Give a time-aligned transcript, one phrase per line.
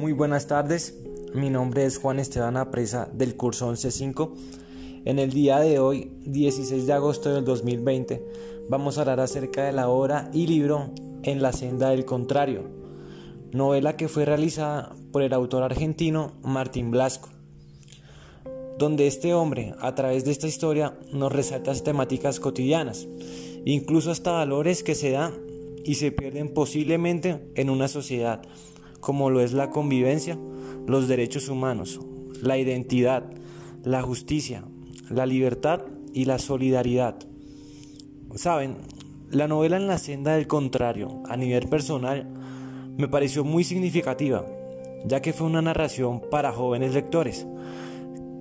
[0.00, 0.98] Muy buenas tardes,
[1.34, 4.32] mi nombre es Juan Esteban Apresa del curso 11.5.
[5.04, 8.24] En el día de hoy, 16 de agosto del 2020,
[8.70, 10.90] vamos a hablar acerca de la obra y libro
[11.22, 12.64] En la senda del contrario,
[13.52, 17.28] novela que fue realizada por el autor argentino Martín Blasco,
[18.78, 23.06] donde este hombre, a través de esta historia, nos resalta temáticas cotidianas,
[23.66, 25.34] incluso hasta valores que se dan
[25.84, 28.40] y se pierden posiblemente en una sociedad
[29.00, 30.38] como lo es la convivencia,
[30.86, 32.00] los derechos humanos,
[32.42, 33.30] la identidad,
[33.84, 34.64] la justicia,
[35.08, 35.82] la libertad
[36.12, 37.16] y la solidaridad.
[38.34, 38.76] Saben,
[39.30, 42.26] la novela en la senda del contrario, a nivel personal,
[42.96, 44.44] me pareció muy significativa,
[45.04, 47.46] ya que fue una narración para jóvenes lectores,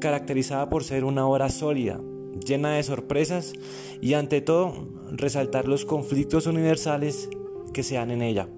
[0.00, 2.00] caracterizada por ser una obra sólida,
[2.44, 3.52] llena de sorpresas
[4.00, 7.28] y ante todo resaltar los conflictos universales
[7.72, 8.48] que se dan en ella.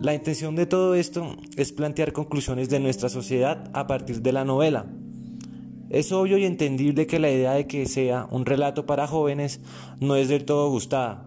[0.00, 4.44] La intención de todo esto es plantear conclusiones de nuestra sociedad a partir de la
[4.44, 4.86] novela.
[5.90, 9.60] Es obvio y entendible que la idea de que sea un relato para jóvenes
[9.98, 11.26] no es del todo gustada,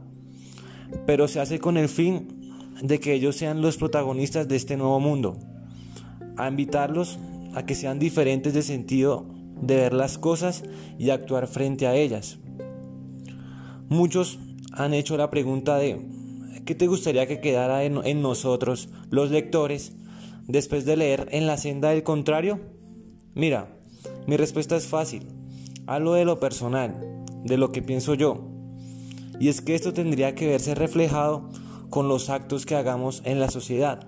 [1.05, 5.01] pero se hace con el fin de que ellos sean los protagonistas de este nuevo
[5.01, 5.37] mundo,
[6.37, 7.19] a invitarlos
[7.53, 9.25] a que sean diferentes de sentido
[9.61, 10.63] de ver las cosas
[10.97, 12.39] y actuar frente a ellas.
[13.89, 14.39] Muchos
[14.71, 16.20] han hecho la pregunta de
[16.65, 19.93] ¿Qué te gustaría que quedara en, nosotros, los lectores,
[20.47, 22.59] después de leer En la senda del contrario?
[23.33, 23.77] Mira,
[24.27, 25.27] mi respuesta es fácil.
[25.87, 28.47] Hablo de lo personal, de lo que pienso yo.
[29.39, 31.49] Y es que esto tendría que verse reflejado
[31.89, 34.07] con los actos que hagamos en la sociedad,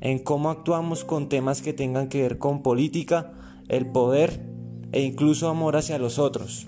[0.00, 3.32] en cómo actuamos con temas que tengan que ver con política,
[3.68, 4.40] el poder
[4.92, 6.66] e incluso amor hacia los otros.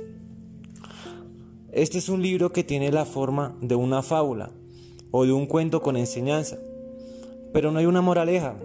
[1.72, 4.50] Este es un libro que tiene la forma de una fábula,
[5.10, 6.58] o de un cuento con enseñanza.
[7.52, 8.56] Pero no hay una moraleja,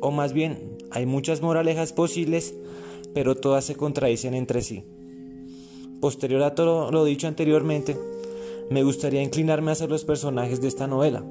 [0.00, 2.54] o más bien hay muchas moralejas posibles,
[3.14, 4.84] pero todas se contradicen entre sí.
[6.00, 7.96] Posterior a todo lo dicho anteriormente,
[8.70, 11.24] me gustaría inclinarme hacia los personajes de esta novela,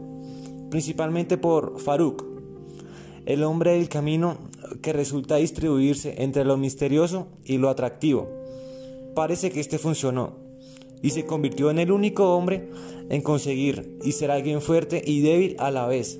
[0.69, 2.25] principalmente por Farouk,
[3.25, 4.37] el hombre del camino
[4.81, 8.27] que resulta distribuirse entre lo misterioso y lo atractivo.
[9.15, 10.46] Parece que este funcionó,
[11.01, 12.69] y se convirtió en el único hombre
[13.09, 16.19] en conseguir y ser alguien fuerte y débil a la vez,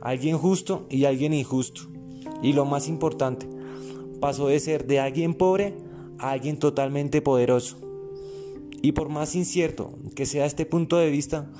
[0.00, 1.82] alguien justo y alguien injusto.
[2.42, 3.46] Y lo más importante,
[4.20, 5.74] pasó de ser de alguien pobre
[6.18, 7.78] a alguien totalmente poderoso.
[8.82, 11.50] Y por más incierto que sea este punto de vista,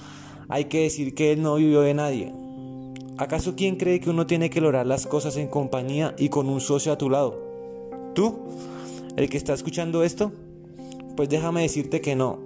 [0.49, 2.33] hay que decir que él no vivió de nadie.
[3.17, 6.61] ¿Acaso quién cree que uno tiene que lograr las cosas en compañía y con un
[6.61, 7.39] socio a tu lado?
[8.15, 8.41] ¿Tú?
[9.17, 10.33] ¿El que está escuchando esto?
[11.17, 12.41] Pues déjame decirte que no,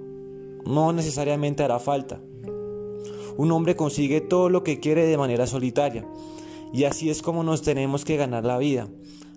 [0.66, 2.20] no necesariamente hará falta.
[3.36, 6.06] Un hombre consigue todo lo que quiere de manera solitaria,
[6.72, 8.88] y así es como nos tenemos que ganar la vida,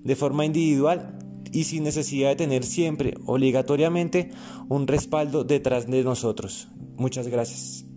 [0.03, 1.20] de forma individual
[1.52, 4.31] y sin necesidad de tener siempre, obligatoriamente,
[4.70, 6.68] un respaldo detrás de nosotros.
[6.97, 7.91] Muchas gracias.